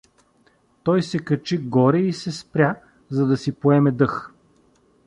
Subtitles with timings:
[0.83, 2.75] Той се качи горе и се спря,
[3.09, 4.31] за да си поеме дъх.